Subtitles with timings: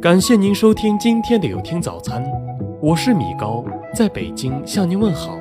[0.00, 2.22] 感谢您收听今天的有听早餐，
[2.82, 5.38] 我是米高，在北京向您问好。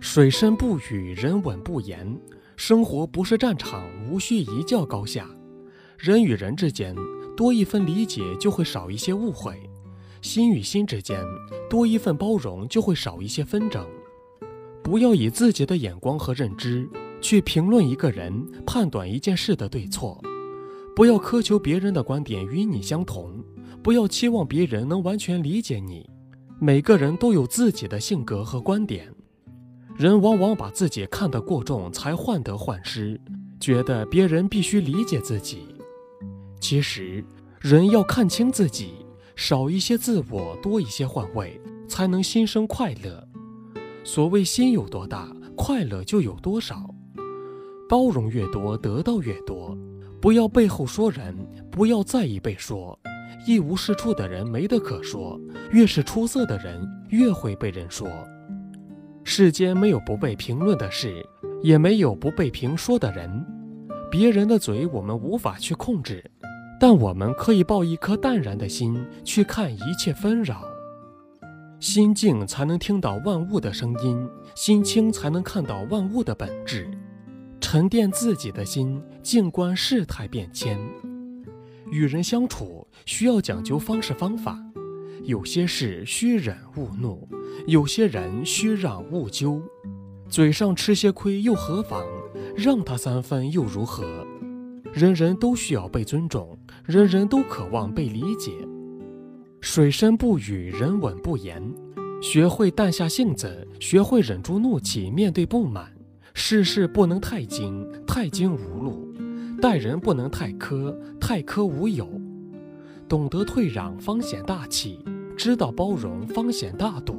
[0.00, 2.18] 水深不语，人稳不言。
[2.56, 5.24] 生活不是战场，无需一较高下。
[5.96, 6.94] 人与人之间
[7.36, 9.52] 多一份理解，就会少一些误会；
[10.20, 11.22] 心与心之间
[11.68, 13.86] 多一份包容，就会少一些纷争。
[14.82, 16.88] 不要以自己的眼光和认知
[17.20, 20.20] 去评论一个人，判断一件事的对错。
[20.96, 23.44] 不要苛求别人的观点与你相同，
[23.82, 26.08] 不要期望别人能完全理解你。
[26.60, 29.12] 每个人都有自己的性格和观点。
[29.96, 33.20] 人往往把自己看得过重，才患得患失，
[33.60, 35.66] 觉得别人必须理解自己。
[36.60, 37.24] 其实，
[37.60, 38.97] 人要看清自己，
[39.40, 43.24] 少一些自我，多一些换位，才能心生快乐。
[44.02, 46.92] 所谓心有多大，快乐就有多少。
[47.88, 49.78] 包容越多，得到越多。
[50.20, 51.32] 不要背后说人，
[51.70, 52.98] 不要在意被说。
[53.46, 58.08] 一无是处的人没得可说，越是出色的人，越会被人说。
[59.22, 61.24] 世间没有不被评论的事，
[61.62, 63.46] 也没有不被评说的人。
[64.10, 66.28] 别人的嘴我们无法去控制，
[66.80, 70.62] 但我们可以抱一颗淡然的心去看一切纷扰。
[71.80, 76.90] 心静才能听到万物的声音，心清才能看到万物的本质。
[77.60, 80.78] 沉淀自己的心，静观世态变迁。
[81.90, 84.58] 与人相处需要讲究方式方法。
[85.24, 87.28] 有些事需忍勿怒，
[87.66, 89.60] 有些人需让勿纠。
[90.28, 92.04] 嘴上吃些亏又何妨？
[92.56, 94.26] 让他三分又如何？
[94.92, 98.50] 人人都需要被尊重，人人都渴望被理解。
[99.60, 101.62] 水深不语，人稳不言。
[102.20, 105.92] 学会淡下性子，学会忍住怒气面对不满。
[106.34, 112.08] 事事不能太精，太精无路；待人不能太苛，太苛无有。
[113.08, 114.98] 懂得退让，方显大气。
[115.36, 117.14] 知道包容，方显大度；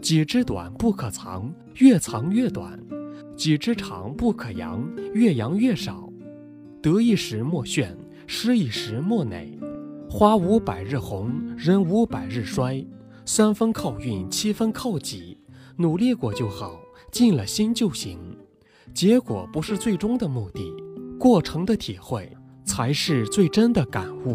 [0.00, 2.72] 己之短不可藏，越藏越短；
[3.36, 4.84] 己之长不可扬，
[5.14, 6.07] 越扬越少。
[6.80, 7.96] 得一时莫炫，
[8.26, 9.58] 失一时莫馁。
[10.08, 12.86] 花无百日红，人无百日衰。
[13.24, 15.38] 三分靠运，七分靠己。
[15.76, 16.80] 努力过就好，
[17.12, 18.18] 尽了心就行。
[18.94, 20.72] 结果不是最终的目的，
[21.18, 22.32] 过程的体会
[22.64, 24.34] 才是最真的感悟。